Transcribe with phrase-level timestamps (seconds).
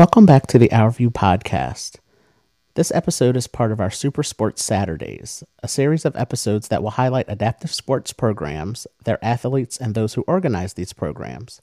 [0.00, 1.96] Welcome back to the Our View podcast.
[2.72, 6.92] This episode is part of our Super Sports Saturdays, a series of episodes that will
[6.92, 11.60] highlight adaptive sports programs, their athletes, and those who organize these programs.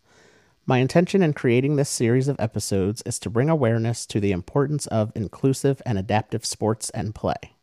[0.67, 4.85] My intention in creating this series of episodes is to bring awareness to the importance
[4.85, 7.55] of inclusive and adaptive sports and play,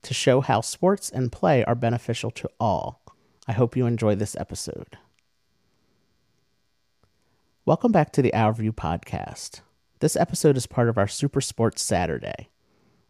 [0.00, 3.02] to show how sports and play are beneficial to all.
[3.46, 4.96] I hope you enjoy this episode.
[7.66, 9.60] Welcome back to the Our View podcast.
[10.02, 12.48] This episode is part of our Super Sports Saturday,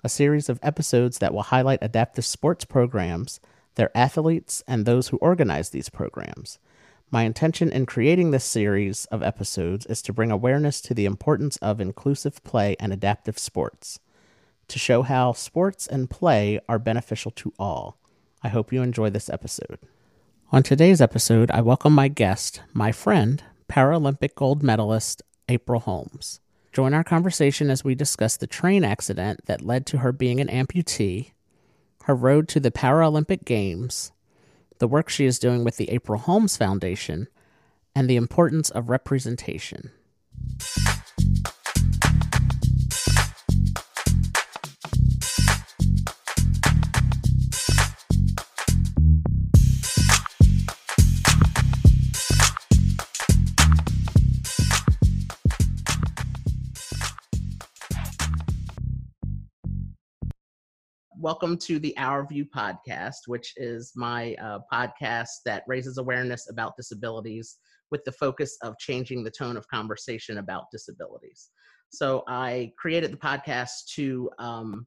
[0.05, 3.41] a series of episodes that will highlight adaptive sports programs,
[3.77, 6.59] their athletes, and those who organize these programs.
[7.10, 11.56] My intention in creating this series of episodes is to bring awareness to the importance
[11.62, 13.98] of inclusive play and adaptive sports,
[14.69, 17.97] to show how sports and play are beneficial to all.
[18.42, 19.78] I hope you enjoy this episode.
[20.50, 26.41] On today's episode, I welcome my guest, my friend, Paralympic gold medalist April Holmes.
[26.73, 30.48] Join our conversation as we discuss the train accident that led to her being an
[30.48, 31.33] amputee,
[32.05, 34.11] her road to the Paralympic Games,
[34.78, 37.28] the work she is doing with the April Holmes Foundation,
[37.95, 39.91] and the importance of representation.
[61.23, 66.77] Welcome to the Our View podcast, which is my uh, podcast that raises awareness about
[66.77, 67.59] disabilities
[67.92, 71.50] with the focus of changing the tone of conversation about disabilities.
[71.91, 74.84] So I created the podcast to um,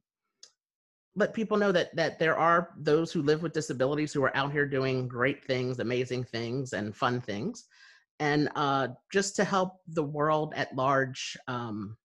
[1.16, 4.52] let people know that that there are those who live with disabilities who are out
[4.52, 7.64] here doing great things, amazing things, and fun things,
[8.20, 11.96] and uh, just to help the world at large um,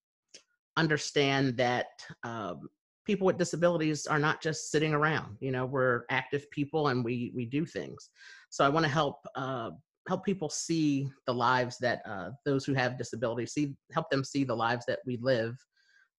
[0.76, 1.86] understand that
[2.22, 2.68] um,
[3.10, 7.32] people with disabilities are not just sitting around you know we're active people and we
[7.34, 8.10] we do things.
[8.50, 9.70] So i want to help uh,
[10.06, 14.44] help people see the lives that uh, those who have disabilities see help them see
[14.44, 15.56] the lives that we live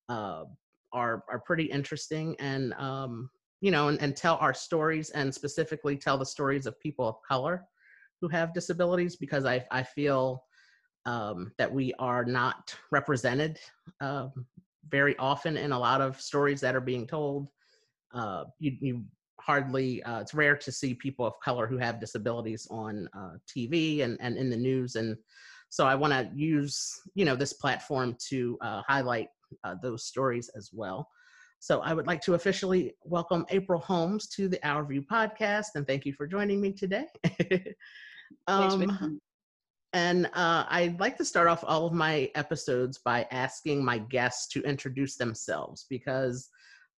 [0.10, 0.44] uh,
[0.92, 3.30] are are pretty interesting and um,
[3.62, 7.16] you know and, and tell our stories and specifically tell the stories of people of
[7.26, 7.64] color
[8.20, 10.44] who have disabilities because i i feel
[11.06, 13.58] um, that we are not represented
[14.02, 14.32] um,
[14.90, 17.48] very often in a lot of stories that are being told.
[18.14, 19.06] Uh, you, you
[19.40, 24.02] hardly, uh, it's rare to see people of color who have disabilities on uh, TV
[24.02, 24.96] and, and in the news.
[24.96, 25.16] And
[25.70, 29.30] so I want to use, you know, this platform to uh, highlight
[29.64, 31.08] uh, those stories as well.
[31.60, 35.86] So I would like to officially welcome April Holmes to the Our View podcast and
[35.86, 37.06] thank you for joining me today.
[38.48, 39.20] um,
[39.94, 44.48] and uh, I'd like to start off all of my episodes by asking my guests
[44.54, 46.50] to introduce themselves because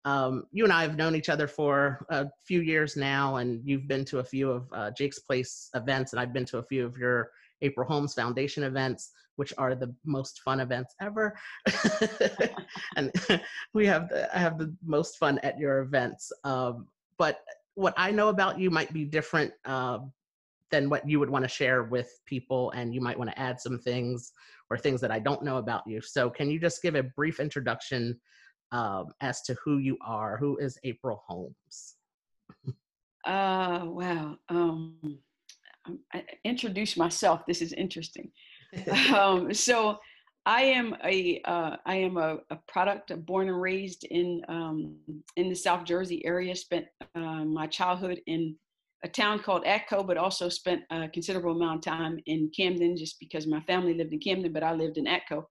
[0.05, 3.87] um, you and I have known each other for a few years now, and you've
[3.87, 6.85] been to a few of uh, Jake's Place events, and I've been to a few
[6.85, 7.31] of your
[7.61, 11.37] April Holmes Foundation events, which are the most fun events ever.
[12.97, 13.11] and
[13.73, 16.31] we have the, I have the most fun at your events.
[16.43, 16.87] Um,
[17.17, 17.39] but
[17.75, 19.99] what I know about you might be different uh,
[20.71, 23.59] than what you would want to share with people and you might want to add
[23.59, 24.31] some things
[24.69, 26.01] or things that i don't know about you.
[26.01, 28.19] So can you just give a brief introduction
[28.71, 30.37] um, as to who you are?
[30.37, 31.95] Who is april holmes?
[33.25, 34.95] Uh wow um
[36.13, 38.31] I introduce myself this is interesting.
[39.13, 39.99] Um so
[40.45, 44.97] I am a uh, I am a, a, product born and raised in um,
[45.37, 46.53] in the South Jersey area.
[46.55, 46.85] Spent
[47.15, 48.55] uh, my childhood in
[49.03, 53.19] a town called Atco, but also spent a considerable amount of time in Camden just
[53.19, 55.43] because my family lived in Camden, but I lived in Atco.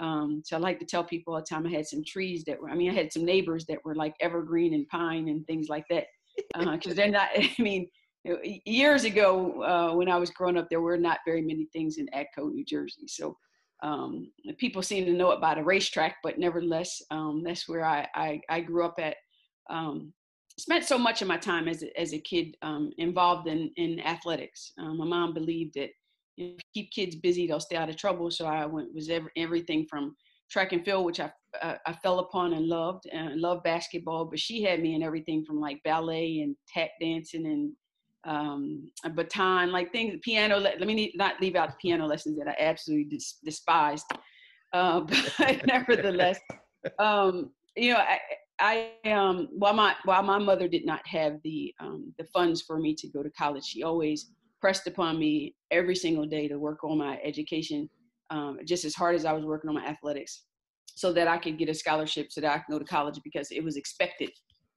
[0.00, 2.60] Um, so I like to tell people all the time I had some trees that
[2.60, 5.68] were, I mean, I had some neighbors that were like evergreen and pine and things
[5.68, 6.06] like that.
[6.58, 7.88] Because uh, they're not, I mean,
[8.64, 12.08] years ago uh, when I was growing up, there were not very many things in
[12.14, 13.06] Atco, New Jersey.
[13.06, 13.36] So
[13.82, 18.06] um, people seem to know it by the racetrack, but nevertheless, um, that's where I,
[18.14, 19.16] I, I, grew up at.
[19.68, 20.12] Um,
[20.58, 24.00] spent so much of my time as a, as a kid um, involved in, in
[24.00, 24.72] athletics.
[24.78, 25.90] Um, my mom believed that
[26.36, 28.30] you know, keep kids busy, they'll stay out of trouble.
[28.30, 30.16] So I went was every, everything from
[30.50, 31.30] track and field, which I
[31.62, 34.24] uh, I fell upon and loved, and loved basketball.
[34.24, 37.72] But she had me in everything from like ballet and tap dancing and
[38.24, 40.58] um, a baton, like things, piano.
[40.58, 44.06] Let, let me not leave out the piano lessons that I absolutely dis- despised.
[44.72, 45.00] Uh,
[45.38, 46.40] but nevertheless,
[46.98, 48.18] um, you know, I,
[48.60, 52.78] I um while my while my mother did not have the um, the funds for
[52.78, 54.30] me to go to college, she always
[54.60, 57.88] pressed upon me every single day to work on my education,
[58.30, 60.44] um, just as hard as I was working on my athletics.
[60.96, 63.48] so that I could get a scholarship so that I could go to college because
[63.50, 64.30] it was expected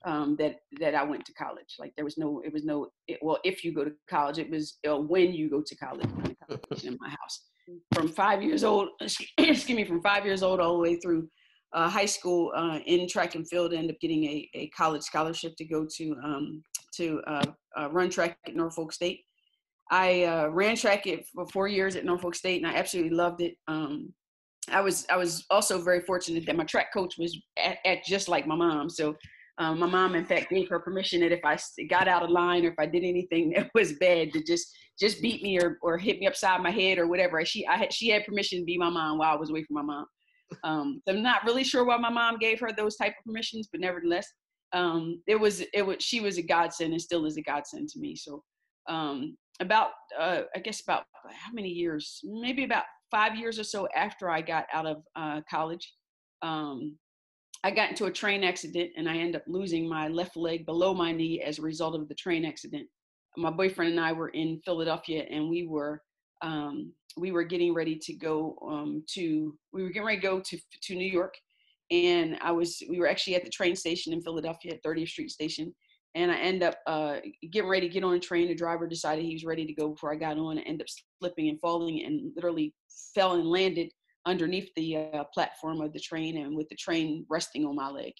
[0.06, 1.75] um, that that I went to college.
[1.79, 2.88] Like there was no, it was no.
[3.07, 6.09] It, well, if you go to college, it was uh, when you go to college.
[6.83, 7.45] in my house,
[7.94, 11.27] from five years old, excuse me, from five years old all the way through
[11.77, 13.71] uh, high school uh, in track and field.
[13.71, 16.63] End up getting a, a college scholarship to go to um,
[16.95, 17.45] to uh,
[17.79, 19.21] uh, run track at Norfolk State.
[19.91, 23.41] I uh, ran track it for four years at Norfolk State, and I absolutely loved
[23.41, 23.56] it.
[23.68, 24.12] Um,
[24.69, 28.27] I was I was also very fortunate that my track coach was at, at just
[28.27, 28.89] like my mom.
[28.89, 29.15] So
[29.59, 31.59] um, my mom, in fact, gave her permission that if I
[31.89, 35.21] got out of line or if I did anything that was bad, to just just
[35.21, 37.45] beat me or, or hit me upside my head or whatever.
[37.45, 39.75] She I had she had permission to be my mom while I was away from
[39.75, 40.07] my mom.
[40.64, 43.68] Um, so I'm not really sure why my mom gave her those type of permissions,
[43.72, 44.28] but nevertheless,
[44.74, 48.00] um, it was it was she was a godsend and still is a godsend to
[48.00, 48.16] me.
[48.16, 48.44] So
[48.90, 49.90] um, about
[50.20, 52.22] uh, I guess about how many years?
[52.24, 55.94] Maybe about five years or so after I got out of uh, college.
[56.42, 56.98] Um,
[57.64, 60.94] I got into a train accident and I ended up losing my left leg below
[60.94, 62.88] my knee as a result of the train accident.
[63.36, 66.02] My boyfriend and I were in Philadelphia and we were
[66.42, 70.39] um, we were getting ready to go um, to we were getting ready to go
[70.39, 71.36] to to New York,
[71.92, 75.31] and I was we were actually at the train station in Philadelphia at 30th Street
[75.31, 75.74] Station,
[76.16, 77.18] and I end up uh,
[77.51, 78.48] getting ready to get on a train.
[78.48, 80.57] The driver decided he was ready to go before I got on.
[80.57, 80.88] I ended up
[81.19, 82.74] slipping and falling and literally
[83.13, 83.89] fell and landed
[84.25, 88.13] underneath the uh, platform of the train and with the train resting on my leg.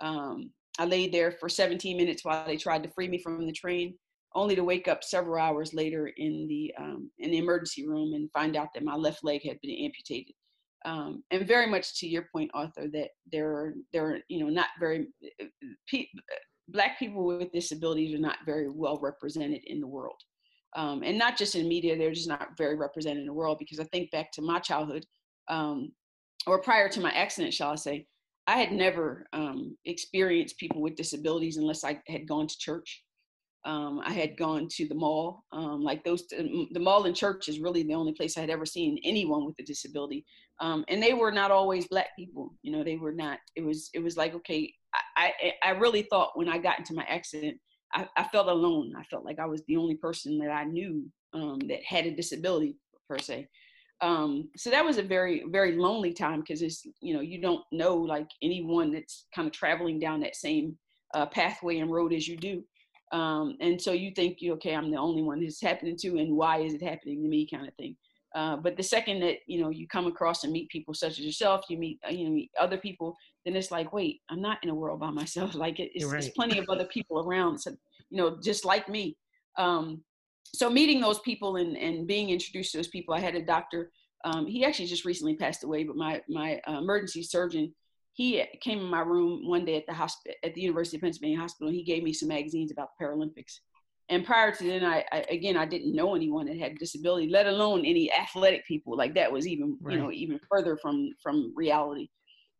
[0.00, 3.52] Um, I laid there for 17 minutes while they tried to free me from the
[3.52, 3.94] train,
[4.34, 8.30] only to wake up several hours later in the um, in the emergency room and
[8.32, 10.34] find out that my left leg had been amputated.
[10.84, 14.50] Um, and very much to your point, Arthur, that there are there are you know
[14.50, 15.08] not very
[15.88, 16.06] pe-
[16.68, 20.20] black people with disabilities are not very well represented in the world,
[20.76, 21.96] um, and not just in media.
[21.96, 25.04] They're just not very represented in the world because I think back to my childhood
[25.48, 25.92] um,
[26.46, 28.06] or prior to my accident, shall I say,
[28.46, 33.02] I had never um, experienced people with disabilities unless I had gone to church.
[33.64, 35.44] Um, I had gone to the mall.
[35.52, 38.66] Um, like those, the mall and church is really the only place I had ever
[38.66, 40.24] seen anyone with a disability.
[40.60, 42.54] Um, and they were not always black people.
[42.62, 43.38] You know, they were not.
[43.56, 43.90] It was.
[43.94, 44.72] It was like okay.
[45.16, 47.58] I I, I really thought when I got into my accident,
[47.94, 48.92] I, I, felt alone.
[48.98, 52.14] I felt like I was the only person that I knew um, that had a
[52.14, 52.76] disability
[53.08, 53.48] per se
[54.02, 57.64] um, so that was a very very lonely time because it's you know you don't
[57.70, 60.76] know like anyone that's kind of traveling down that same
[61.14, 62.62] uh, pathway and road as you do
[63.12, 66.58] um, and so you think okay i'm the only one this happening to and why
[66.58, 67.96] is it happening to me kind of thing
[68.34, 71.20] uh, but the second that you know you come across and meet people such as
[71.20, 73.14] yourself you meet uh, you know meet other people
[73.44, 76.12] then it's like wait i'm not in a world by myself like it, it's, right.
[76.12, 77.70] there's plenty of other people around so,
[78.10, 79.16] you know just like me
[79.58, 80.02] um,
[80.54, 83.90] so meeting those people and, and being introduced to those people, I had a doctor.
[84.24, 87.74] Um, he actually just recently passed away, but my my uh, emergency surgeon,
[88.14, 91.38] he came in my room one day at the hospital at the University of Pennsylvania
[91.38, 91.68] Hospital.
[91.68, 93.60] And he gave me some magazines about the Paralympics.
[94.08, 97.28] And prior to then, I, I again I didn't know anyone that had a disability,
[97.28, 98.96] let alone any athletic people.
[98.96, 99.94] Like that was even right.
[99.94, 102.08] you know even further from from reality.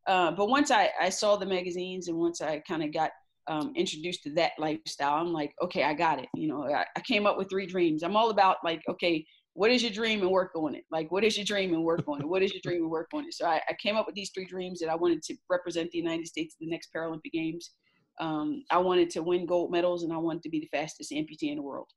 [0.07, 3.11] Uh, but once I, I saw the magazines and once I kind of got
[3.47, 6.27] um, introduced to that lifestyle, I'm like, okay, I got it.
[6.33, 8.03] You know, I, I, came up with three dreams.
[8.03, 10.83] I'm all about like, okay, what is your dream and work on it?
[10.91, 12.27] Like, what is your dream and work on it?
[12.27, 13.33] What is your dream and work on it?
[13.33, 15.99] So I, I came up with these three dreams that I wanted to represent the
[15.99, 17.71] United States at the next Paralympic Games.
[18.19, 21.51] Um, I wanted to win gold medals and I wanted to be the fastest amputee
[21.51, 21.89] in the world.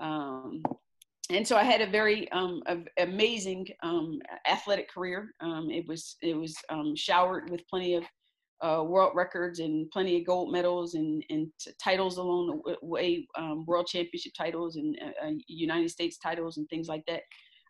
[0.00, 0.62] Um,
[1.30, 5.34] and so I had a very um, a, amazing um, athletic career.
[5.40, 8.04] Um, it was it was um, showered with plenty of
[8.62, 11.50] uh, world records and plenty of gold medals and, and
[11.82, 16.68] titles along the way, um, world championship titles and uh, uh, United States titles and
[16.68, 17.22] things like that.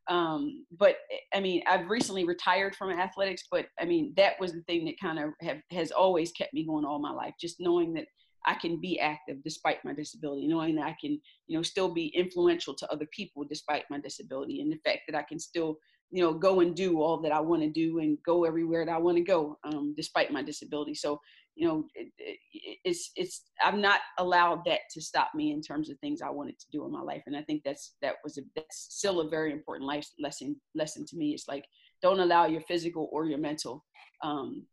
[0.08, 0.96] Um, but
[1.32, 5.00] I mean, I've recently retired from athletics, but I mean, that was the thing that
[5.00, 5.30] kind of
[5.70, 8.06] has always kept me going all my life, just knowing that
[8.44, 12.08] I can be active despite my disability, knowing that I can, you know, still be
[12.08, 15.78] influential to other people despite my disability, and the fact that I can still
[16.12, 18.95] you know go and do all that i want to do and go everywhere that
[18.95, 20.95] i want to go um, despite my disability.
[20.95, 21.19] So
[21.54, 22.38] you know it, it,
[22.85, 26.59] it's it's i've not allowed that to stop me in terms of things i wanted
[26.59, 27.23] to do in my life.
[27.26, 31.04] And i think that's that was a that's still a very important life lesson lesson
[31.07, 31.31] to me.
[31.31, 31.64] It's like
[32.02, 33.85] don't allow your physical or your mental
[34.23, 34.66] um,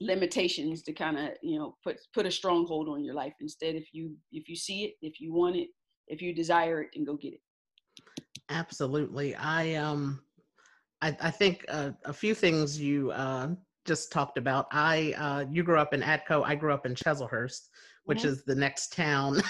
[0.00, 3.34] limitations to kind of you know put put a stronghold on your life.
[3.40, 5.68] Instead if you if you see it if you want it
[6.08, 7.40] if you desire it and go get it.
[8.48, 9.34] Absolutely.
[9.34, 10.20] I um
[11.02, 13.48] I, I think uh, a few things you uh,
[13.84, 14.66] just talked about.
[14.72, 16.42] I uh, you grew up in Atco.
[16.44, 17.68] I grew up in Chesilhurst,
[18.04, 18.28] which mm-hmm.
[18.28, 19.40] is the next town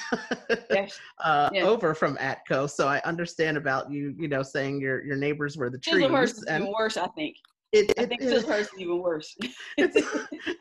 [0.70, 0.98] yes.
[1.24, 1.64] uh, yes.
[1.64, 2.68] over from Atco.
[2.68, 4.14] So I understand about you.
[4.18, 6.04] You know, saying your your neighbors were the trees.
[6.04, 7.36] Chesilhurst is and, worse, I think.
[7.72, 9.36] It, it, I think it, hers is even worse.
[9.76, 9.96] it's,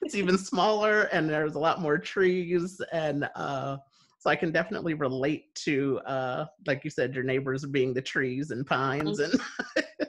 [0.01, 3.77] it's even smaller, and there's a lot more trees, and uh,
[4.25, 8.49] so I can definitely relate to, uh, like you said, your neighbors being the trees
[8.49, 9.37] and pines mm-hmm.
[9.75, 9.85] and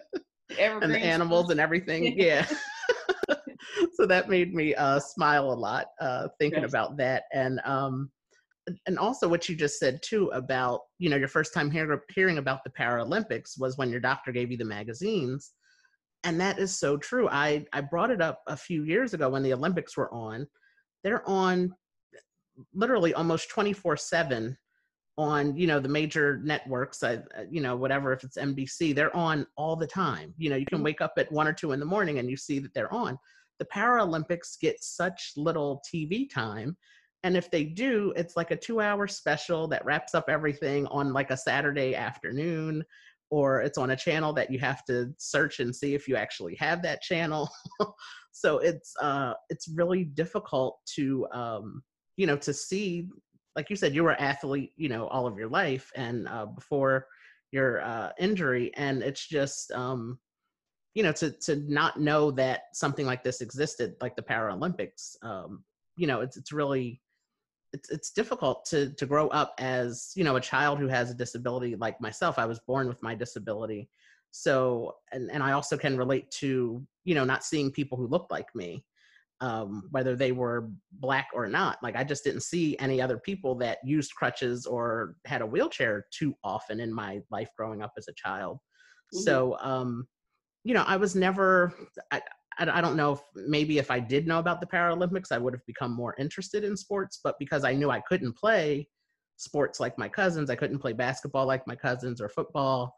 [0.59, 2.17] and the animals and everything.
[2.19, 2.47] Yeah.
[3.95, 6.71] so that made me uh, smile a lot uh, thinking yes.
[6.71, 8.11] about that, and um,
[8.87, 12.39] and also what you just said too about you know your first time hear, hearing
[12.39, 15.53] about the Paralympics was when your doctor gave you the magazines,
[16.25, 17.29] and that is so true.
[17.29, 20.47] I I brought it up a few years ago when the Olympics were on.
[21.05, 21.75] They're on
[22.75, 24.57] literally almost 24 7
[25.19, 29.47] on you know the major networks uh, you know whatever if it's nbc they're on
[29.57, 30.35] all the time.
[30.37, 30.85] You know you can mm-hmm.
[30.85, 33.19] wake up at one or two in the morning and you see that they're on.
[33.59, 36.77] The paralympics get such little tv time
[37.23, 41.15] and if they do it's like a two hour special that wraps up everything on
[41.15, 42.85] like a saturday afternoon
[43.31, 46.55] or it's on a channel that you have to search and see if you actually
[46.55, 47.49] have that channel.
[48.37, 51.83] So it's uh it's really difficult to um
[52.19, 53.09] you know to see
[53.57, 56.47] like you said you were an athlete you know all of your life and uh,
[56.47, 57.07] before
[57.51, 60.19] your uh, injury and it's just um
[60.95, 65.65] you know to to not know that something like this existed like the paralympics um
[65.97, 67.01] you know it's it's really
[67.73, 71.15] it's it's difficult to to grow up as you know a child who has a
[71.15, 72.39] disability like myself.
[72.39, 73.89] I was born with my disability.
[74.31, 78.27] So and and i also can relate to you know not seeing people who look
[78.31, 78.85] like me
[79.41, 81.79] um, whether they were black or not.
[81.83, 86.07] Like I just didn't see any other people that used crutches or had a wheelchair
[86.11, 88.59] too often in my life growing up as a child.
[89.15, 89.23] Mm-hmm.
[89.23, 90.07] So, um,
[90.65, 91.75] you know, I was never.
[92.11, 92.21] I,
[92.59, 95.53] I, I don't know if maybe if I did know about the Paralympics, I would
[95.53, 97.21] have become more interested in sports.
[97.23, 98.89] But because I knew I couldn't play
[99.37, 102.95] sports like my cousins, I couldn't play basketball like my cousins or football.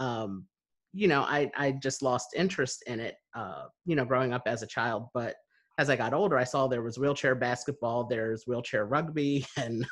[0.00, 0.46] Um,
[0.92, 3.14] you know, I I just lost interest in it.
[3.36, 5.36] Uh, you know, growing up as a child, but
[5.78, 9.86] as I got older, I saw there was wheelchair basketball, there's wheelchair rugby, and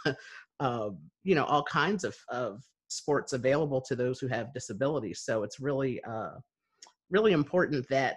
[0.61, 0.91] uh,
[1.23, 5.21] you know all kinds of, of sports available to those who have disabilities.
[5.21, 6.33] So it's really uh,
[7.11, 8.17] really important that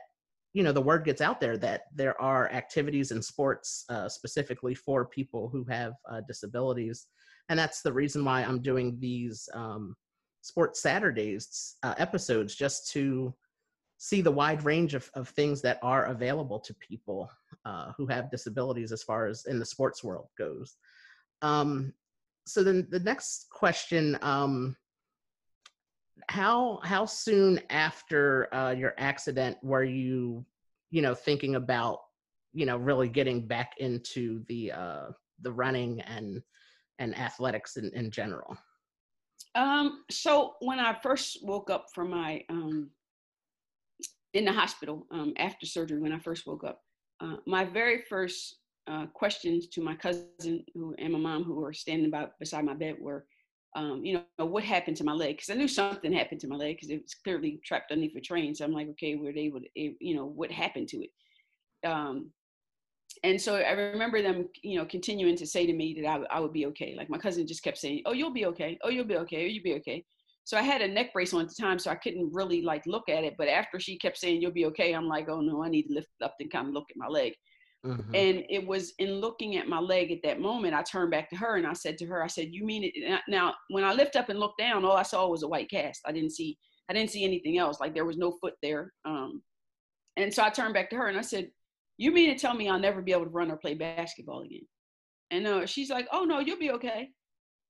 [0.54, 4.74] you know the word gets out there that there are activities and sports uh, specifically
[4.74, 7.08] for people who have uh, disabilities,
[7.50, 9.96] and that's the reason why I'm doing these um,
[10.42, 13.34] sports Saturdays uh, episodes just to
[13.98, 17.30] see the wide range of, of things that are available to people
[17.66, 20.78] uh, who have disabilities as far as in the sports world goes.
[21.42, 21.94] Um,
[22.46, 24.76] so then the next question, um,
[26.30, 30.46] how how soon after uh, your accident were you,
[30.90, 32.00] you know, thinking about,
[32.54, 35.06] you know, really getting back into the uh,
[35.42, 36.42] the running and
[37.00, 38.58] and athletics in, in general?
[39.56, 42.90] Um, so when I first woke up from my um,
[44.34, 46.82] in the hospital um, after surgery when I first woke up.
[47.20, 48.58] Uh, my very first
[48.88, 52.74] uh, questions to my cousin who, and my mom, who were standing by beside my
[52.74, 53.26] bed, were,
[53.76, 55.38] um, you know, what happened to my leg?
[55.38, 58.22] Because I knew something happened to my leg because it was clearly trapped underneath a
[58.22, 58.54] train.
[58.54, 61.88] So I'm like, okay, were they able to, you know, what happened to it?
[61.88, 62.32] Um,
[63.24, 66.40] and so I remember them, you know, continuing to say to me that I, I
[66.40, 66.96] would be okay.
[66.96, 68.78] Like my cousin just kept saying, "Oh, you'll be okay.
[68.84, 69.46] Oh, you'll be okay.
[69.46, 70.06] Oh, you'll be okay."
[70.48, 72.86] So I had a neck brace on at the time, so I couldn't really like
[72.86, 73.36] look at it.
[73.38, 75.94] But after she kept saying you'll be okay, I'm like, oh no, I need to
[75.94, 77.34] lift up and kind of look at my leg.
[77.86, 78.16] Mm-hmm.
[78.16, 81.36] And it was in looking at my leg at that moment, I turned back to
[81.36, 84.16] her and I said to her, I said, "You mean it?" Now, when I lift
[84.16, 86.00] up and look down, all I saw was a white cast.
[86.06, 86.58] I didn't see,
[86.90, 87.82] I didn't see anything else.
[87.82, 88.94] Like there was no foot there.
[89.04, 89.42] Um,
[90.16, 91.50] and so I turned back to her and I said,
[91.98, 94.66] "You mean to tell me I'll never be able to run or play basketball again?"
[95.30, 97.10] And uh, she's like, "Oh no, you'll be okay."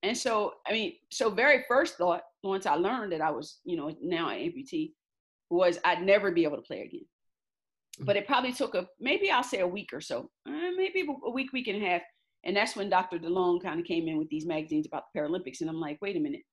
[0.04, 3.78] And so, I mean, so very first thought once I learned that I was, you
[3.78, 4.92] know, now an amputee,
[5.50, 7.06] was I'd never be able to play again.
[8.00, 11.32] But it probably took a maybe I'll say a week or so, uh, maybe a
[11.32, 12.02] week, week and a half,
[12.44, 13.18] and that's when Dr.
[13.18, 16.16] DeLong kind of came in with these magazines about the Paralympics, and I'm like, wait
[16.16, 16.44] a minute,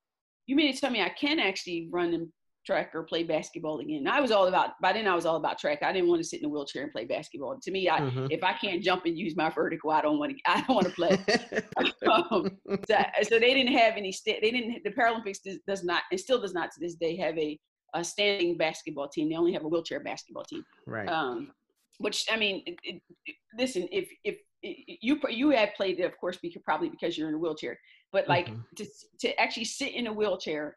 [0.47, 2.29] you mean to tell me I can actually run and
[2.65, 4.07] track or play basketball again.
[4.07, 5.83] I was all about by then I was all about track.
[5.83, 7.59] I didn't want to sit in a wheelchair and play basketball.
[7.61, 8.27] To me, I mm-hmm.
[8.31, 10.87] if I can't jump and use my vertical, I don't want to I don't want
[10.87, 11.11] to play.
[12.11, 16.03] um, so, so, they didn't have any st- they didn't the Paralympics does, does, not
[16.11, 17.59] and still does not to this day have a,
[17.95, 19.29] a standing basketball team.
[19.29, 20.65] They only have a wheelchair basketball team.
[20.87, 21.09] Right.
[21.09, 21.53] Um,
[21.99, 26.39] which I mean, it, it, listen, if if you you have played it, of course,
[26.41, 27.79] because probably because you're in a wheelchair,
[28.13, 28.61] but like mm-hmm.
[28.77, 28.87] to
[29.21, 30.77] to actually sit in a wheelchair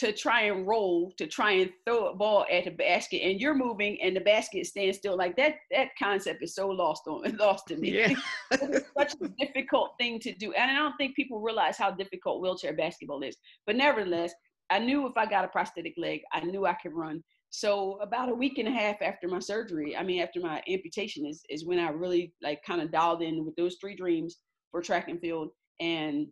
[0.00, 3.54] to try and roll to try and throw a ball at a basket and you're
[3.54, 7.66] moving and the basket stands still like that that concept is so lost on lost
[7.68, 8.14] to me yeah.
[8.50, 12.40] it's such a difficult thing to do and i don't think people realize how difficult
[12.40, 14.32] wheelchair basketball is but nevertheless
[14.70, 18.30] i knew if i got a prosthetic leg i knew i could run so about
[18.30, 21.66] a week and a half after my surgery, I mean, after my amputation is, is
[21.66, 24.36] when I really like kind of dialed in with those three dreams
[24.70, 25.48] for track and field.
[25.80, 26.28] And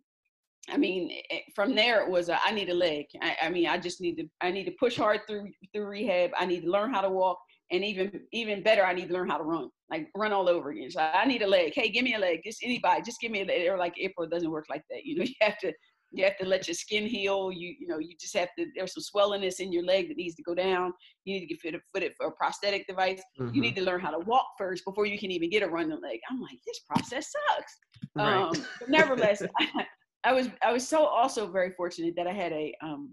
[0.71, 1.11] I mean,
[1.55, 3.05] from there it was a, I need a leg.
[3.21, 6.31] I, I, mean, I just need to I need to push hard through through rehab.
[6.37, 7.37] I need to learn how to walk,
[7.71, 10.69] and even even better, I need to learn how to run, like run all over
[10.69, 10.91] again.
[10.91, 11.73] So I need a leg.
[11.75, 12.41] Hey, give me a leg.
[12.43, 13.67] Just anybody, just give me a leg.
[13.67, 15.03] Or like April, it doesn't work like that.
[15.03, 15.73] You know, you have to
[16.11, 17.51] you have to let your skin heal.
[17.51, 18.65] You you know you just have to.
[18.75, 20.93] There's some swellingness in your leg that needs to go down.
[21.25, 23.21] You need to get fitted fitted for a prosthetic device.
[23.39, 23.53] Mm-hmm.
[23.53, 25.99] You need to learn how to walk first before you can even get a running
[26.01, 26.19] leg.
[26.29, 27.77] I'm like, this process sucks.
[28.15, 28.35] Right.
[28.35, 29.85] Um, but nevertheless, I,
[30.23, 33.11] I, was I was so also very fortunate that I had a um,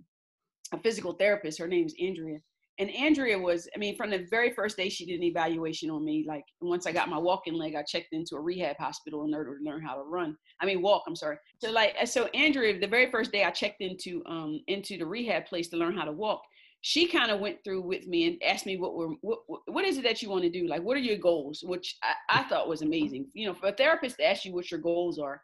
[0.73, 1.59] a physical therapist.
[1.59, 2.39] Her name's Andrea,
[2.79, 6.05] and Andrea was, I mean, from the very first day she did an evaluation on
[6.05, 9.35] me, like once I got my walking leg, I checked into a rehab hospital in
[9.35, 10.37] order to learn how to run.
[10.61, 11.39] I mean, walk, I'm sorry.
[11.59, 15.47] So like, so Andrea, the very first day I checked into, um, into the rehab
[15.47, 16.43] place to learn how to walk,
[16.83, 19.97] she kind of went through with me and asked me what were, what, what is
[19.97, 20.69] it that you want to do?
[20.69, 21.65] Like, what are your goals?
[21.65, 23.29] Which I, I thought was amazing.
[23.33, 25.41] You know, for a therapist to ask you what your goals are,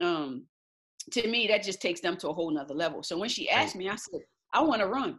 [0.00, 0.44] um,
[1.12, 3.02] to me, that just takes them to a whole nother level.
[3.02, 4.20] So when she asked me, I said,
[4.52, 5.18] I want to run.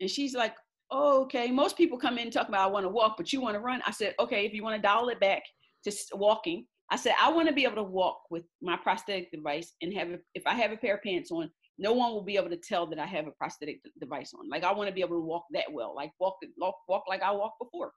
[0.00, 0.54] And she's like,
[0.90, 1.50] oh, okay.
[1.50, 3.82] Most people come in talking about I want to walk, but you want to run.
[3.86, 5.42] I said, okay, if you want to dial it back
[5.84, 9.72] to walking, I said I want to be able to walk with my prosthetic device
[9.82, 12.36] and have a, if I have a pair of pants on, no one will be
[12.36, 14.48] able to tell that I have a prosthetic device on.
[14.48, 17.22] Like I want to be able to walk that well, like walk walk, walk like
[17.22, 17.92] I walked before.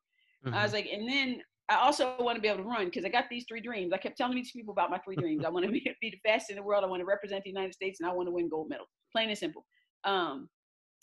[0.45, 0.55] Mm-hmm.
[0.55, 3.09] I was like, and then I also want to be able to run because I
[3.09, 3.91] got these three dreams.
[3.93, 5.43] I kept telling these people about my three dreams.
[5.45, 6.83] I want to be, be the fastest in the world.
[6.83, 8.85] I want to represent the United States, and I want to win gold medal.
[9.11, 9.65] Plain and simple.
[10.03, 10.49] Um,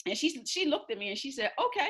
[0.07, 1.89] and she she looked at me and she said, "Okay,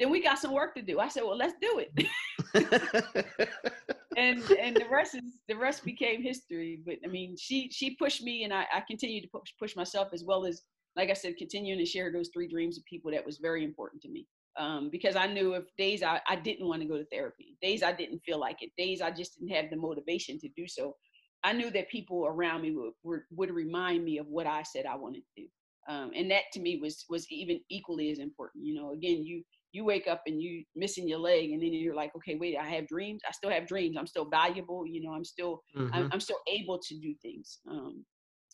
[0.00, 2.08] then we got some work to do." I said, "Well, let's do it."
[4.16, 6.80] and and the rest is the rest became history.
[6.84, 10.08] But I mean, she she pushed me, and I I continued to push push myself
[10.12, 10.62] as well as
[10.96, 14.02] like I said, continuing to share those three dreams with people that was very important
[14.02, 14.26] to me.
[14.58, 17.82] Um, because I knew if days I, I didn't want to go to therapy, days
[17.82, 20.96] I didn't feel like it, days I just didn't have the motivation to do so,
[21.44, 24.86] I knew that people around me would, would, would remind me of what I said
[24.86, 25.48] I wanted to do
[25.88, 29.42] um, and that to me was was even equally as important you know again you
[29.72, 32.68] you wake up and you missing your leg and then you're like okay wait i
[32.68, 35.92] have dreams i still have dreams i'm still valuable you know i'm still mm-hmm.
[35.92, 38.04] I'm, I'm, still able to do things um,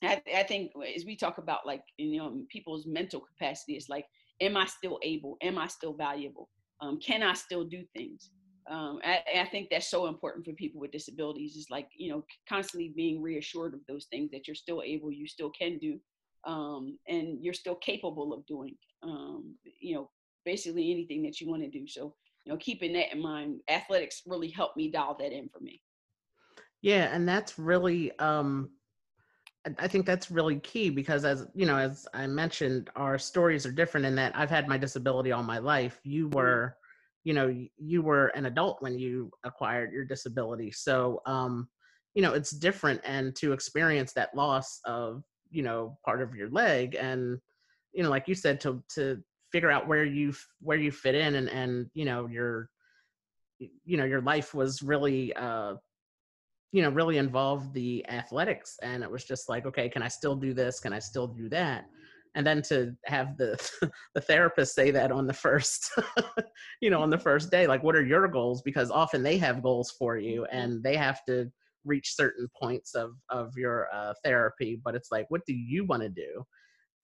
[0.02, 4.06] I, I think as we talk about like you know people's mental capacity it's like
[4.42, 6.48] am i still able am i still valuable
[6.80, 8.30] um, can i still do things
[8.70, 12.24] um, I, I, think that's so important for people with disabilities is like you know
[12.48, 15.98] constantly being reassured of those things that you're still able you still can do
[16.44, 20.10] um, and you're still capable of doing, um, you know,
[20.44, 21.86] basically anything that you want to do.
[21.86, 25.60] So, you know, keeping that in mind, athletics really helped me dial that in for
[25.60, 25.80] me.
[26.80, 28.70] Yeah, and that's really, um,
[29.78, 33.72] I think that's really key because, as you know, as I mentioned, our stories are
[33.72, 36.00] different in that I've had my disability all my life.
[36.02, 36.36] You mm-hmm.
[36.36, 36.76] were,
[37.22, 41.68] you know, you were an adult when you acquired your disability, so um,
[42.14, 43.00] you know, it's different.
[43.04, 45.22] And to experience that loss of
[45.52, 47.38] you know part of your leg and
[47.92, 49.22] you know like you said to to
[49.52, 52.68] figure out where you where you fit in and and you know your
[53.58, 55.74] you know your life was really uh
[56.72, 60.34] you know really involved the athletics and it was just like okay can i still
[60.34, 60.80] do this?
[60.80, 61.84] Can i still do that?
[62.34, 63.56] And then to have the
[64.14, 65.92] the therapist say that on the first
[66.80, 68.62] you know on the first day like what are your goals?
[68.62, 70.56] Because often they have goals for you mm-hmm.
[70.56, 71.52] and they have to
[71.84, 76.02] reach certain points of of your uh, therapy but it's like what do you want
[76.02, 76.42] to do?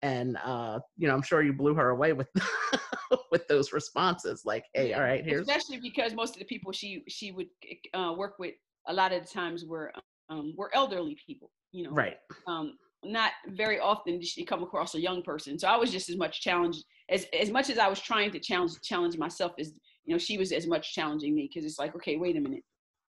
[0.00, 2.28] And uh you know i'm sure you blew her away with
[3.32, 7.02] with those responses like hey all right here's especially because most of the people she
[7.08, 7.48] she would
[7.94, 8.54] uh, work with
[8.88, 9.92] a lot of the times were
[10.30, 14.94] um were elderly people you know right um not very often did she come across
[14.94, 17.88] a young person so i was just as much challenged as as much as i
[17.88, 19.72] was trying to challenge challenge myself as
[20.04, 22.64] you know she was as much challenging me because it's like okay wait a minute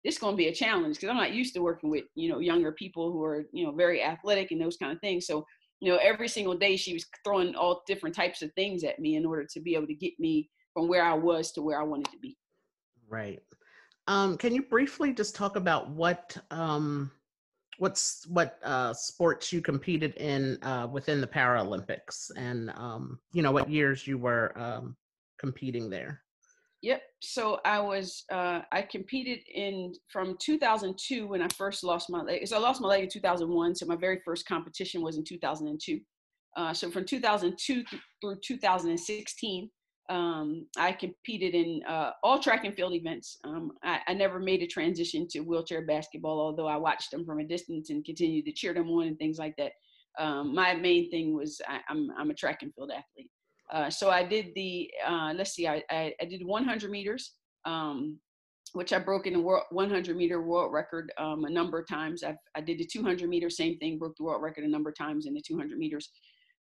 [0.04, 2.40] it's going to be a challenge because I'm not used to working with you know
[2.40, 5.28] younger people who are you know very athletic and those kind of things.
[5.28, 5.46] So
[5.80, 9.16] you know every single day she was throwing all different types of things at me
[9.16, 11.84] in order to be able to get me from where I was to where I
[11.84, 12.38] wanted to be.
[13.10, 13.42] Right.
[14.08, 17.12] Um, can you briefly just talk about what um,
[17.78, 23.52] what's what uh, sports you competed in uh, within the Paralympics, and um, you know
[23.52, 24.96] what years you were um,
[25.40, 26.22] competing there?
[26.84, 27.02] Yep.
[27.22, 32.48] So I was uh, I competed in from 2002 when I first lost my leg.
[32.48, 33.76] So I lost my leg in 2001.
[33.76, 36.00] So my very first competition was in 2002.
[36.56, 37.84] Uh, so from 2002
[38.22, 39.70] through 2016,
[40.10, 43.38] um, I competed in uh, all track and field events.
[43.44, 47.40] Um, I, I, never made a transition to wheelchair basketball, although I watched them from
[47.40, 49.74] a distance and continued to cheer them on and things like that.
[50.18, 53.30] Um, my main thing was I, I'm, I'm a track and field athlete.
[53.72, 57.34] Uh, so I did the uh, let's see, I, I, I did 100 meters,
[57.66, 58.18] um,
[58.74, 62.24] which I broke in the world 100 meter world record um, a number of times.
[62.24, 64.98] I've, I did the 200 meter, same thing, broke the world record a number of
[64.98, 66.10] times in the 200 meters.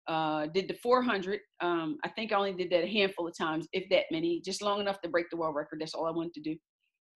[0.08, 1.40] Uh, did the 400.
[1.60, 4.62] Um, I think I only did that a handful of times, if that many, just
[4.62, 5.80] long enough to break the world record.
[5.80, 6.56] That's all I wanted to do.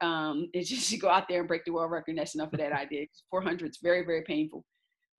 [0.07, 2.17] Um, it's just to go out there and break the world record.
[2.17, 3.09] That's enough of that I did.
[3.31, 4.65] 400 is very, very painful.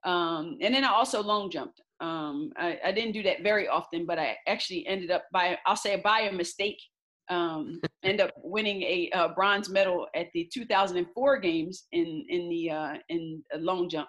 [0.06, 1.82] Um, and then I also long jumped.
[2.00, 5.76] Um, I, I, didn't do that very often, but I actually ended up by, I'll
[5.76, 6.78] say by a mistake,
[7.30, 12.70] um, end up winning a, a, bronze medal at the 2004 games in, in the,
[12.70, 14.08] uh, in a long jump.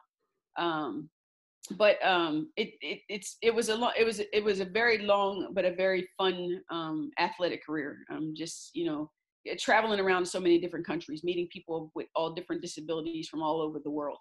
[0.58, 1.08] Um,
[1.76, 5.50] but um, it, it, it's, it was a it was, it was a very long,
[5.52, 7.98] but a very fun um, athletic career.
[8.10, 9.10] Um, just, you know,
[9.58, 13.78] traveling around so many different countries, meeting people with all different disabilities from all over
[13.78, 14.18] the world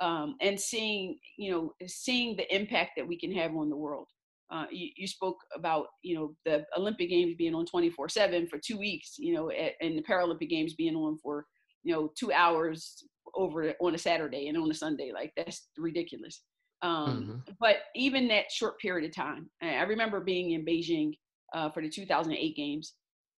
[0.00, 4.08] um, and seeing you know seeing the impact that we can have on the world.
[4.50, 8.58] Uh, you, you, spoke about you know the olympic games being on 24 7 for
[8.58, 11.44] two weeks you know at, and the paralympic games being on for
[11.82, 15.10] you know two hours over on a saturday and on a sunday.
[15.12, 16.42] Like that's ridiculous
[16.82, 17.52] um, mm-hmm.
[17.60, 21.12] but even that short period of time i remember being in beijing
[21.54, 22.94] uh, for the 2008 games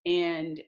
[0.07, 0.61] and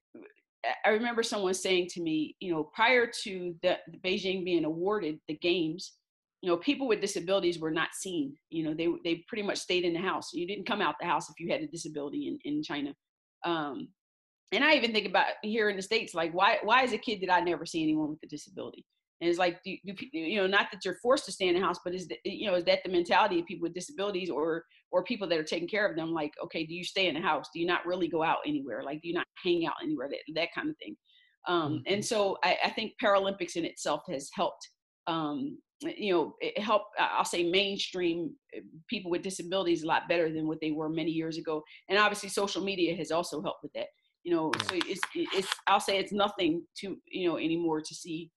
[0.85, 5.18] I remember someone saying to me, you know, prior to the, the, Beijing being awarded
[5.26, 5.94] the games,
[6.40, 8.35] you know, people with disabilities were not seen.
[8.50, 10.32] You know, they they pretty much stayed in the house.
[10.32, 12.94] You didn't come out the house if you had a disability in in China.
[13.44, 13.88] Um,
[14.52, 17.20] and I even think about here in the states, like why why as a kid
[17.20, 18.85] did I never see anyone with a disability?
[19.22, 21.61] And it's like, do, do, you know, not that you're forced to stay in the
[21.61, 24.64] house, but is that, you know, is that the mentality of people with disabilities or,
[24.90, 26.12] or people that are taking care of them?
[26.12, 27.46] Like, okay, do you stay in the house?
[27.54, 28.82] Do you not really go out anywhere?
[28.82, 30.08] Like, do you not hang out anywhere?
[30.11, 30.96] That, that kind of thing.
[31.46, 31.94] Um, mm-hmm.
[31.94, 34.68] And so I, I, think Paralympics in itself has helped,
[35.06, 40.32] um, you know, it helped, I'll say mainstream uh, people with disabilities a lot better
[40.32, 41.62] than what they were many years ago.
[41.88, 43.87] And obviously social media has also helped with that
[44.24, 48.30] you know so it's it's i'll say it's nothing to you know anymore to see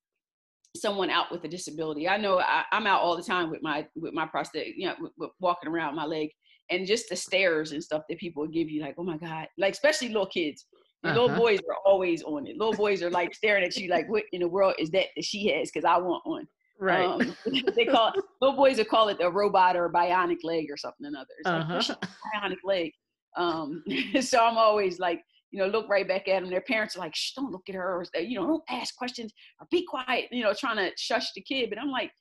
[0.75, 2.07] someone out with a disability.
[2.07, 4.95] I know I, am out all the time with my with my prosthetic, you know,
[4.99, 6.29] with, with walking around my leg,
[6.69, 9.73] and just the stares and stuff that people give you, like, oh my god, like
[9.73, 10.65] especially little kids.
[11.03, 11.13] Uh-huh.
[11.21, 12.57] Little boys are always on it.
[12.57, 15.23] Little boys are like staring at you, like, what in the world is that that
[15.23, 15.69] she has?
[15.71, 16.47] Because I want one.
[16.79, 17.05] Right.
[17.05, 17.35] Um,
[17.75, 20.77] they call it, little boys will call it a robot or a bionic leg or
[20.77, 21.27] something another.
[21.39, 21.95] It's uh-huh.
[22.01, 22.91] like bionic leg.
[23.37, 23.83] Um,
[24.21, 25.21] so I'm always like
[25.55, 26.49] you know, look right back at them.
[26.49, 29.31] Their parents are like, Shh, don't look at her, or you know, don't ask questions
[29.61, 31.69] or be quiet, you know, trying to shush the kid.
[31.69, 32.11] But I'm like,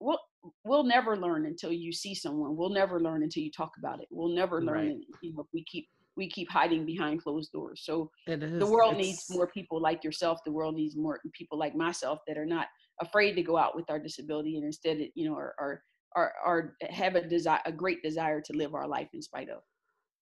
[0.00, 0.18] we'll
[0.64, 2.58] we'll never learn until you see someone.
[2.58, 4.08] We'll never learn until you talk about it.
[4.10, 4.96] We'll never learn, right.
[5.22, 7.84] you know, if we keep we keep hiding behind closed doors.
[7.84, 8.10] So
[8.58, 10.40] the world needs more people like yourself.
[10.44, 12.66] The world needs more people like myself that are not
[13.00, 15.82] afraid to go out with our disability and instead, you know, are are
[16.14, 19.62] are, are have a desire, a great desire to live our life in spite of.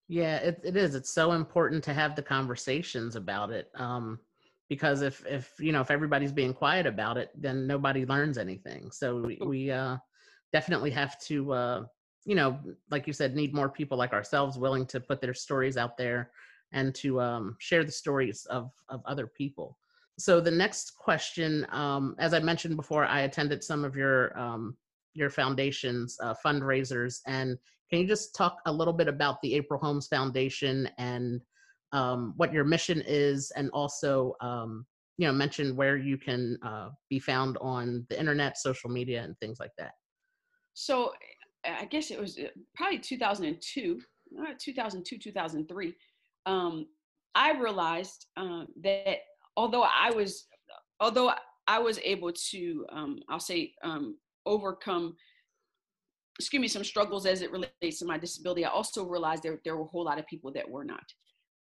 [0.08, 0.94] Yeah, it, it is.
[0.94, 3.70] It's so important to have the conversations about it.
[3.74, 4.20] Um,
[4.68, 8.90] because if if you know if everybody's being quiet about it, then nobody learns anything.
[8.90, 9.96] So we, we uh,
[10.52, 11.84] definitely have to uh,
[12.26, 12.58] you know,
[12.90, 16.32] like you said, need more people like ourselves willing to put their stories out there
[16.72, 19.78] and to um, share the stories of of other people.
[20.18, 24.76] So the next question, um, as I mentioned before, I attended some of your um,
[25.14, 27.56] your foundation's uh, fundraisers, and
[27.90, 31.40] can you just talk a little bit about the April Holmes Foundation and
[31.92, 34.84] um, what your mission is, and also um,
[35.18, 39.38] you know mention where you can uh, be found on the internet, social media, and
[39.38, 39.92] things like that.
[40.74, 41.12] So
[41.64, 44.00] I guess it was uh, probably 2002,
[44.40, 45.94] uh, 2002, 2003.
[46.46, 46.86] Um,
[47.34, 49.18] I realized uh, that
[49.56, 50.46] although I was,
[51.00, 51.32] although
[51.66, 55.16] I was able to, um, I'll say, um, overcome
[56.38, 59.76] excuse me, some struggles as it relates to my disability, I also realized there there
[59.76, 61.04] were a whole lot of people that were not,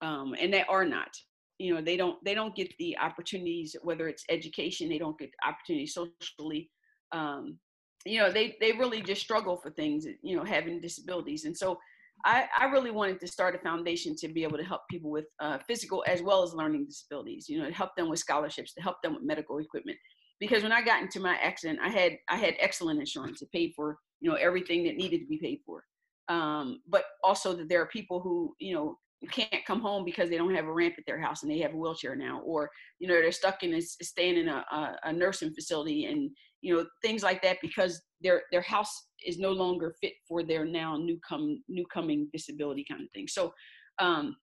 [0.00, 1.10] um, and they are not.
[1.58, 5.30] You know, they don't they don't get the opportunities, whether it's education, they don't get
[5.46, 6.70] opportunities socially.
[7.12, 7.58] Um,
[8.04, 10.06] you know, they they really just struggle for things.
[10.22, 11.78] You know, having disabilities, and so
[12.24, 15.26] I, I really wanted to start a foundation to be able to help people with
[15.40, 17.48] uh, physical as well as learning disabilities.
[17.48, 19.98] You know, to help them with scholarships, to help them with medical equipment.
[20.40, 23.42] Because when I got into my accident, I had I had excellent insurance.
[23.42, 25.84] It paid for you know everything that needed to be paid for.
[26.28, 28.96] Um, but also that there are people who you know
[29.30, 31.74] can't come home because they don't have a ramp at their house and they have
[31.74, 34.64] a wheelchair now or you know they're stuck in a, staying in a,
[35.04, 36.28] a, nursing facility and
[36.60, 40.64] you know things like that because their their house is no longer fit for their
[40.64, 43.28] now new come new coming disability kind of thing.
[43.28, 43.52] So
[43.98, 44.36] um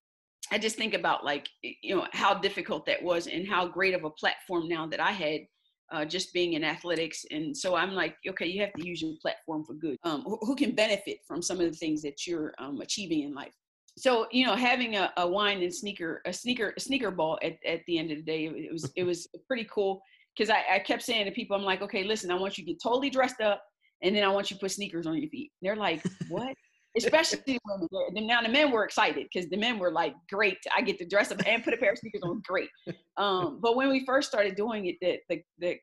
[0.51, 4.03] i just think about like you know how difficult that was and how great of
[4.03, 5.41] a platform now that i had
[5.91, 7.25] uh, just being in athletics.
[7.31, 9.97] And so I'm like, okay, you have to use your platform for good.
[10.03, 13.33] Um, who, who, can benefit from some of the things that you're um, achieving in
[13.33, 13.53] life?
[13.99, 17.57] so you know having a, a wine and sneaker a sneaker a sneaker ball at,
[17.65, 20.01] at the end of the day it was it was pretty cool
[20.35, 22.71] because I, I kept saying to people i'm like okay listen i want you to
[22.71, 23.61] get totally dressed up
[24.01, 26.55] and then i want you to put sneakers on your feet and they're like what
[26.97, 30.97] especially women now the men were excited because the men were like great i get
[30.97, 32.69] to dress up and put a pair of sneakers on great
[33.17, 35.77] um, but when we first started doing it the, the, the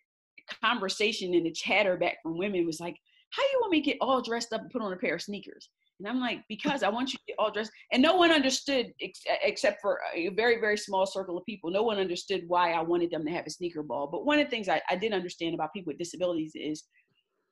[0.62, 2.97] conversation and the chatter back from women was like
[3.31, 5.23] how you want me to get all dressed up and put on a pair of
[5.23, 7.73] sneakers and I'm like, because I want you to get all dressed.
[7.92, 11.83] And no one understood, ex- except for a very, very small circle of people, no
[11.83, 14.07] one understood why I wanted them to have a sneaker ball.
[14.07, 16.85] But one of the things I, I did understand about people with disabilities is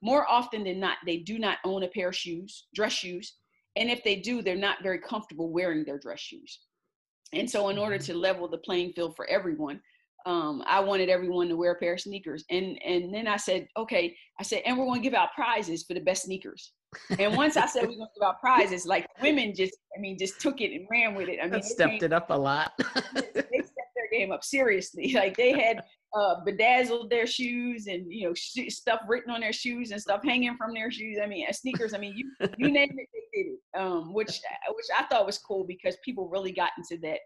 [0.03, 3.35] more often than not, they do not own a pair of shoes, dress shoes.
[3.77, 6.61] And if they do, they're not very comfortable wearing their dress shoes.
[7.33, 8.13] And so, in order mm-hmm.
[8.13, 9.81] to level the playing field for everyone,
[10.27, 12.45] um, I wanted everyone to wear a pair of sneakers.
[12.51, 15.85] And and then I said, okay, I said, and we're going to give out prizes
[15.85, 16.73] for the best sneakers.
[17.19, 20.17] And once I said we're going to give out prizes, like women just, I mean,
[20.19, 21.41] just took it and ran with it.
[21.43, 22.73] I mean, stepped came, it up a lot.
[23.15, 25.13] they stepped their game up seriously.
[25.13, 25.83] Like they had
[26.15, 30.21] uh, bedazzled their shoes and you know sh- stuff written on their shoes and stuff
[30.25, 31.19] hanging from their shoes.
[31.23, 31.93] I mean, uh, sneakers.
[31.93, 33.79] I mean, you you name it, they did it.
[33.79, 37.19] Um, which which I thought was cool because people really got into that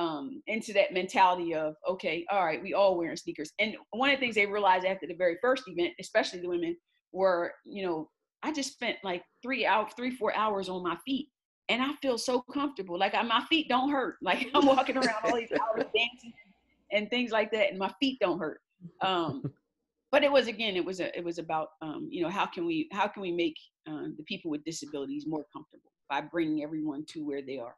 [0.00, 3.52] um, into that mentality of okay, all right, we all wearing sneakers.
[3.58, 6.76] And one of the things they realized after the very first event, especially the women,
[7.12, 8.08] were you know
[8.42, 11.30] I just spent like three out three four hours on my feet,
[11.68, 12.96] and I feel so comfortable.
[12.96, 14.16] Like I, my feet don't hurt.
[14.22, 16.32] Like I'm walking around all these hours dancing
[16.92, 18.60] and things like that, and my feet don't hurt.
[19.02, 19.42] Um,
[20.12, 22.66] but it was again, it was a, it was about um, you know how can
[22.66, 23.56] we how can we make
[23.88, 27.74] uh, the people with disabilities more comfortable by bringing everyone to where they are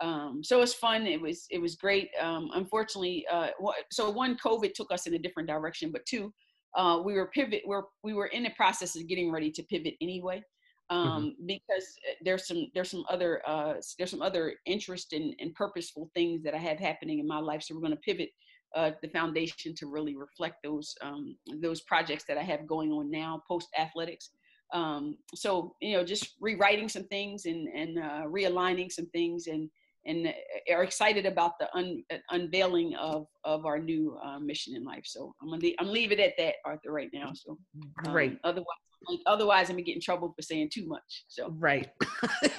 [0.00, 1.06] um, so it was fun.
[1.06, 2.10] It was it was great.
[2.20, 3.48] Um, unfortunately, uh,
[3.90, 6.32] so one, COVID took us in a different direction, but two,
[6.76, 7.62] uh, we were pivot.
[7.64, 10.42] We're we were in the process of getting ready to pivot anyway.
[10.90, 11.46] Um, mm-hmm.
[11.46, 16.10] because uh, there's some there's some other uh, there's some other interest and, and purposeful
[16.14, 17.62] things that I have happening in my life.
[17.62, 18.30] So we're going to pivot
[18.74, 23.10] uh, the foundation to really reflect those um, those projects that I have going on
[23.10, 24.30] now post athletics.
[24.72, 29.68] Um, so you know, just rewriting some things and and uh, realigning some things and
[30.04, 30.32] and
[30.72, 35.04] are excited about the un, unveiling of of our new uh, mission in life.
[35.04, 37.32] So I'm gonna I'm leave it at that, Arthur, right now.
[37.34, 37.58] So
[38.06, 38.38] um, great.
[38.44, 38.66] Otherwise,
[39.08, 41.24] like, otherwise, I'm gonna get in trouble for saying too much.
[41.28, 41.88] So right,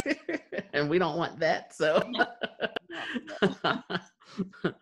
[0.73, 1.75] and we don't want that.
[1.75, 2.01] So.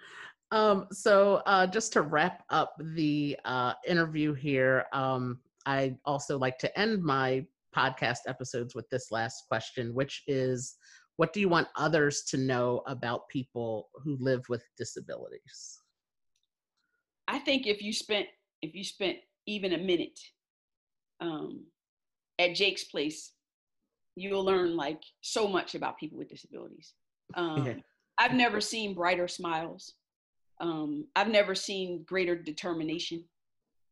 [0.51, 6.57] um, so uh, just to wrap up the uh, interview here, um, I also like
[6.59, 10.77] to end my podcast episodes with this last question, which is
[11.17, 15.79] what do you want others to know about people who live with disabilities
[17.27, 18.27] i think if you spent
[18.61, 20.19] if you spent even a minute
[21.21, 21.65] um,
[22.39, 23.31] at jake's place
[24.15, 26.93] you'll learn like so much about people with disabilities
[27.35, 27.73] um, yeah.
[28.17, 29.93] i've never seen brighter smiles
[30.61, 33.23] um, i've never seen greater determination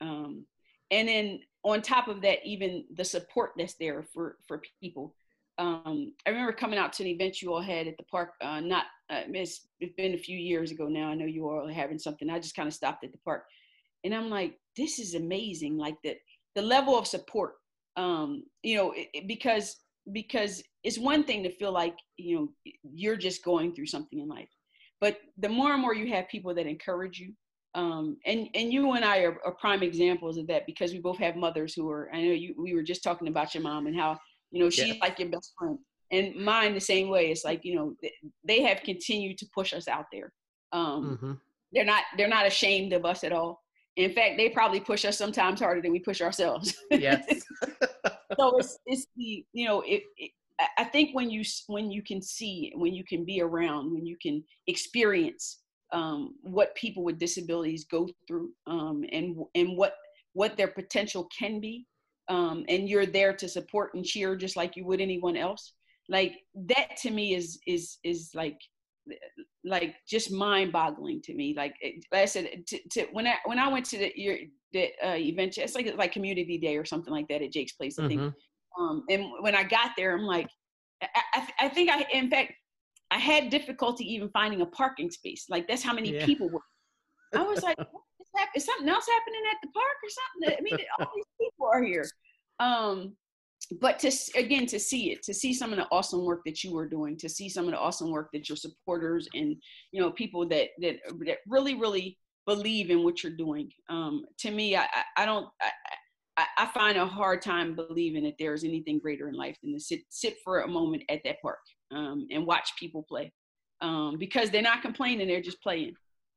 [0.02, 0.46] um,
[0.92, 5.16] and then on top of that even the support that's there for for people
[5.58, 8.34] um, I remember coming out to an event you all had at the park.
[8.42, 11.10] Uh, not uh, it's, it's been a few years ago now.
[11.10, 12.30] I know you all are having something.
[12.30, 13.46] I just kind of stopped at the park,
[14.04, 15.78] and I'm like, this is amazing.
[15.78, 16.18] Like that,
[16.56, 17.54] the level of support.
[17.96, 19.78] Um, you know, it, it, because
[20.12, 24.28] because it's one thing to feel like you know you're just going through something in
[24.28, 24.50] life,
[25.00, 27.34] but the more and more you have people that encourage you,
[27.76, 31.20] um, and and you and I are, are prime examples of that because we both
[31.20, 32.10] have mothers who are.
[32.14, 32.56] I know you.
[32.58, 34.20] We were just talking about your mom and how
[34.54, 34.94] you know, she's yeah.
[35.02, 35.80] like your best friend.
[36.12, 37.32] And mine the same way.
[37.32, 37.96] It's like, you know,
[38.48, 40.32] they have continued to push us out there.
[40.72, 41.34] Um, mm-hmm.
[41.72, 43.63] They're not they're not ashamed of us at all.
[43.96, 46.76] In fact, they probably push us sometimes harder than we push ourselves.
[46.92, 47.44] Yes.
[48.40, 50.32] so it's it's the you know it, it,
[50.78, 54.18] I think when you when you can see when you can be around when you
[54.22, 55.60] can experience
[55.92, 59.96] um, what people with disabilities go through um, and and what
[60.34, 61.86] what their potential can be
[62.30, 65.74] um, and you're there to support and cheer just like you would anyone else
[66.10, 68.60] like that to me is is is like
[69.64, 71.76] like just mind boggling to me like,
[72.12, 74.38] like i said to, to, when i when i went to the your
[74.72, 78.00] the uh, event it's like like community day or something like that at jake's place
[78.00, 78.84] i think mm-hmm.
[78.84, 80.48] um and when i got there i'm like
[81.02, 82.54] I, I, I think i in fact
[83.12, 86.26] i had difficulty even finding a parking space like that's how many yeah.
[86.26, 86.62] people were
[87.34, 87.78] i was like
[88.56, 90.58] is something else happening at the park or something?
[90.58, 92.06] I mean, all these people are here.
[92.60, 93.16] Um,
[93.80, 96.78] but to again to see it, to see some of the awesome work that you
[96.78, 99.56] are doing, to see some of the awesome work that your supporters and
[99.92, 103.70] you know people that that that really really believe in what you're doing.
[103.90, 104.86] Um, to me, I
[105.18, 105.48] I, don't.
[106.38, 109.74] I, I, find a hard time believing that there is anything greater in life than
[109.74, 111.60] to sit sit for a moment at that park
[111.92, 113.32] um, and watch people play
[113.82, 115.94] um, because they're not complaining; they're just playing.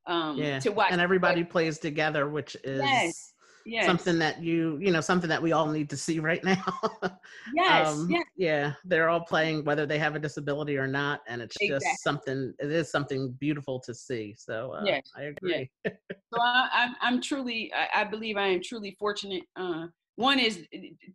[0.06, 3.32] Um, yeah, to watch and everybody plays together, which is yes.
[3.68, 3.84] Yes.
[3.84, 6.64] something that you you know something that we all need to see right now.
[7.54, 11.42] yes, um, yes, yeah, they're all playing whether they have a disability or not, and
[11.42, 11.88] it's exactly.
[11.88, 12.54] just something.
[12.60, 14.36] It is something beautiful to see.
[14.38, 15.10] So uh, yes.
[15.16, 15.68] I agree.
[15.84, 15.94] Yes.
[16.32, 19.42] so I, I'm I'm truly I, I, believe I am truly fortunate.
[19.56, 20.64] Uh, one is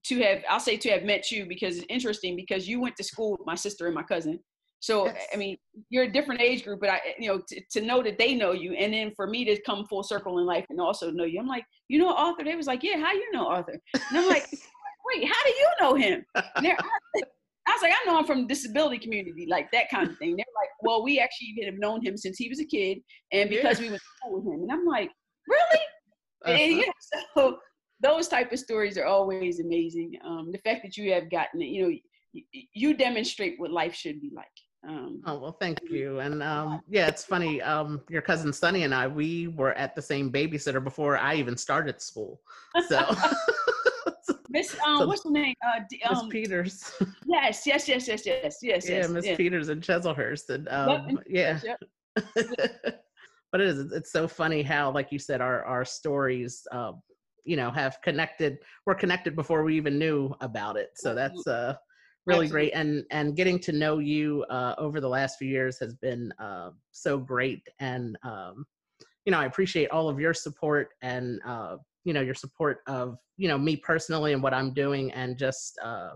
[0.04, 3.04] to have I'll say to have met you because it's interesting because you went to
[3.04, 4.40] school with my sister and my cousin.
[4.82, 5.28] So yes.
[5.32, 5.58] I mean,
[5.90, 8.52] you're a different age group, but I, you know, t- to know that they know
[8.52, 11.40] you, and then for me to come full circle in life and also know you,
[11.40, 12.44] I'm like, you know, Arthur.
[12.44, 13.80] They was like, yeah, how you know Arthur?
[13.94, 14.48] And I'm like,
[15.06, 16.26] wait, how do you know him?
[16.36, 20.36] I, was like, I know him from the disability community, like that kind of thing.
[20.36, 22.98] They're like, well, we actually have known him since he was a kid,
[23.32, 23.86] and because yeah.
[23.86, 24.64] we went to school with him.
[24.64, 25.12] And I'm like,
[25.48, 25.84] really?
[26.44, 26.52] Uh-huh.
[26.54, 26.92] And, yeah,
[27.38, 27.60] so
[28.02, 30.14] those type of stories are always amazing.
[30.26, 31.96] Um, the fact that you have gotten, it, you know,
[32.34, 34.48] you, you demonstrate what life should be like.
[34.88, 36.20] Um, oh well, thank you.
[36.20, 37.62] And um, yeah, it's funny.
[37.62, 41.56] Um, your cousin Sunny and I, we were at the same babysitter before I even
[41.56, 42.42] started school.
[42.88, 43.00] So,
[44.50, 45.54] Miss, um, so, what's her name?
[45.66, 46.94] Uh, Miss um, Peters.
[47.28, 48.90] Yes, yes, yes, yes, yes, yes.
[48.90, 49.38] Yeah, Miss yes.
[49.38, 51.60] Peters in Chesilhurst, and um, yep.
[51.64, 51.76] yeah.
[52.36, 52.96] Yep.
[53.52, 53.92] but it is.
[53.92, 56.94] It's so funny how, like you said, our our stories, uh,
[57.46, 58.58] you know, have connected.
[58.88, 60.92] We're connected before we even knew about it.
[60.96, 61.76] So that's uh
[62.26, 62.70] really Absolutely.
[62.70, 66.32] great and and getting to know you uh, over the last few years has been
[66.40, 68.66] uh, so great and um,
[69.26, 73.18] you know i appreciate all of your support and uh, you know your support of
[73.38, 76.12] you know me personally and what i'm doing and just uh,